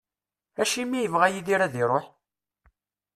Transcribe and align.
Acimi 0.61 0.97
i 0.99 1.03
yebɣa 1.03 1.27
Yidir 1.29 1.61
ad 1.61 1.75
iruḥ? 1.81 2.05